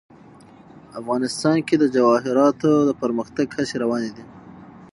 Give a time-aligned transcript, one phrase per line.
[0.99, 2.57] افغانستان کې د جواهرات
[2.87, 4.23] د پرمختګ هڅې روانې دي.